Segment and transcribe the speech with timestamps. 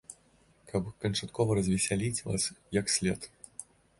[0.71, 2.43] Каб канчаткова развесяліць вас,
[2.79, 3.31] як след.